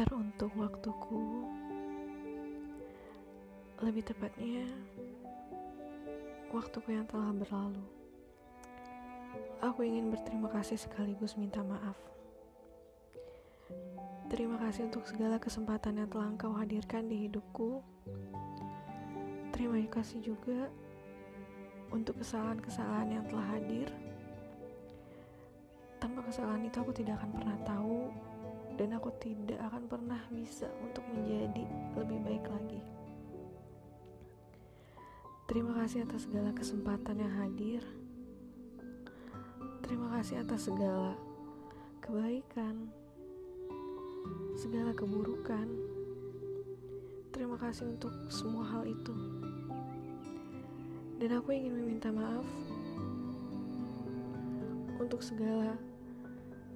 [0.00, 1.44] teruntuk waktuku.
[3.84, 4.64] Lebih tepatnya,
[6.56, 7.84] waktuku yang telah berlalu.
[9.60, 12.00] Aku ingin berterima kasih sekaligus minta maaf.
[14.32, 17.84] Terima kasih untuk segala kesempatan yang telah engkau hadirkan di hidupku.
[19.52, 20.72] Terima kasih juga
[21.92, 23.92] untuk kesalahan-kesalahan yang telah hadir.
[26.00, 28.29] Tanpa kesalahan itu aku tidak akan pernah tahu
[28.80, 31.68] dan aku tidak akan pernah bisa untuk menjadi
[32.00, 32.80] lebih baik lagi.
[35.44, 37.84] Terima kasih atas segala kesempatan yang hadir.
[39.84, 41.12] Terima kasih atas segala
[42.00, 42.88] kebaikan,
[44.56, 45.68] segala keburukan.
[47.36, 49.12] Terima kasih untuk semua hal itu.
[51.20, 52.48] Dan aku ingin meminta maaf
[54.96, 55.76] untuk segala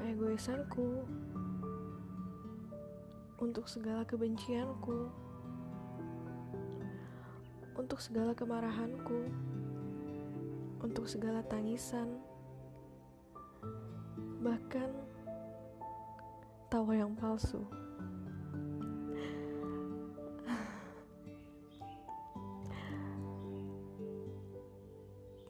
[0.00, 1.04] keegoisanku,
[3.40, 5.08] untuk segala kebencianku,
[7.72, 9.32] untuk segala kemarahanku,
[10.84, 12.20] untuk segala tangisan,
[14.44, 14.92] bahkan
[16.68, 17.64] tawa yang palsu.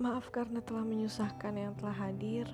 [0.00, 2.48] Maaf karena telah menyusahkan yang telah hadir.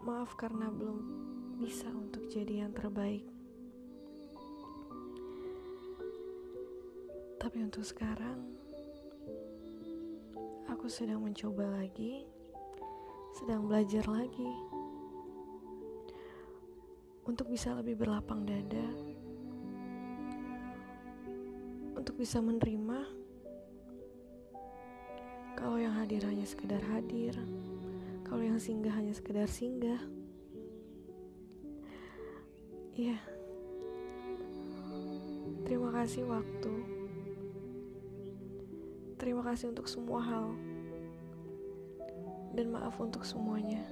[0.00, 3.24] Maaf karena belum bisa untuk jadi yang terbaik.
[7.40, 8.44] Tapi untuk sekarang,
[10.68, 12.28] aku sedang mencoba lagi,
[13.40, 14.52] sedang belajar lagi
[17.24, 18.88] untuk bisa lebih berlapang dada,
[21.96, 23.00] untuk bisa menerima
[25.56, 27.32] kalau yang hadir hanya sekedar hadir,
[28.28, 30.25] kalau yang singgah hanya sekedar singgah.
[32.96, 33.20] Iya.
[35.68, 36.72] Terima kasih waktu.
[39.20, 40.56] Terima kasih untuk semua hal.
[42.56, 43.84] Dan maaf untuk semuanya.